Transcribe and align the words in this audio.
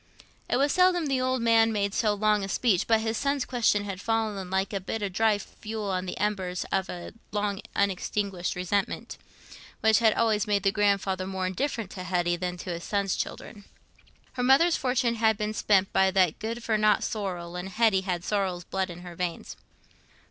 It 0.49 0.57
was 0.57 0.71
seldom 0.71 1.05
the 1.05 1.21
old 1.21 1.43
man 1.43 1.71
made 1.71 1.93
so 1.93 2.15
long 2.15 2.43
a 2.43 2.49
speech, 2.49 2.87
but 2.87 3.01
his 3.01 3.17
son's 3.17 3.45
question 3.45 3.83
had 3.83 4.01
fallen 4.01 4.49
like 4.49 4.73
a 4.73 4.79
bit 4.79 5.03
of 5.03 5.13
dry 5.13 5.37
fuel 5.37 5.91
on 5.91 6.07
the 6.07 6.17
embers 6.17 6.65
of 6.71 6.89
a 6.89 7.13
long 7.31 7.61
unextinguished 7.75 8.55
resentment, 8.55 9.19
which 9.81 9.99
had 9.99 10.15
always 10.15 10.47
made 10.47 10.63
the 10.63 10.71
grandfather 10.71 11.27
more 11.27 11.45
indifferent 11.45 11.91
to 11.91 12.03
Hetty 12.03 12.35
than 12.35 12.57
to 12.57 12.71
his 12.71 12.83
son's 12.83 13.15
children. 13.15 13.65
Her 14.33 14.41
mother's 14.43 14.75
fortune 14.75 15.17
had 15.17 15.37
been 15.37 15.53
spent 15.53 15.93
by 15.93 16.09
that 16.09 16.39
good 16.39 16.63
for 16.63 16.79
nought 16.79 17.03
Sorrel, 17.03 17.55
and 17.55 17.69
Hetty 17.69 18.01
had 18.01 18.23
Sorrel's 18.23 18.63
blood 18.63 18.89
in 18.89 19.01
her 19.01 19.15
veins. 19.15 19.55